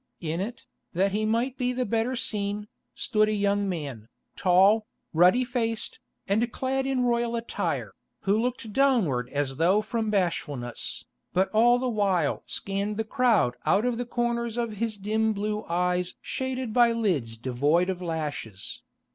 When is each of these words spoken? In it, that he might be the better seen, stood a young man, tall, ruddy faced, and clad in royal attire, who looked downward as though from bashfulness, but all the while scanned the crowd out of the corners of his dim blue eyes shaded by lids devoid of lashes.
In 0.21 0.39
it, 0.41 0.65
that 0.93 1.11
he 1.11 1.25
might 1.25 1.59
be 1.59 1.73
the 1.73 1.85
better 1.85 2.15
seen, 2.15 2.67
stood 2.95 3.29
a 3.29 3.33
young 3.33 3.69
man, 3.69 4.09
tall, 4.35 4.87
ruddy 5.13 5.43
faced, 5.43 5.99
and 6.27 6.51
clad 6.51 6.87
in 6.87 7.03
royal 7.03 7.35
attire, 7.35 7.93
who 8.21 8.35
looked 8.35 8.73
downward 8.73 9.29
as 9.29 9.57
though 9.57 9.79
from 9.79 10.09
bashfulness, 10.09 11.05
but 11.33 11.49
all 11.49 11.77
the 11.77 11.87
while 11.87 12.41
scanned 12.47 12.97
the 12.97 13.03
crowd 13.03 13.55
out 13.63 13.85
of 13.85 13.99
the 13.99 14.05
corners 14.07 14.57
of 14.57 14.77
his 14.77 14.97
dim 14.97 15.33
blue 15.33 15.65
eyes 15.65 16.15
shaded 16.19 16.73
by 16.73 16.91
lids 16.91 17.37
devoid 17.37 17.87
of 17.87 18.01
lashes. 18.01 18.81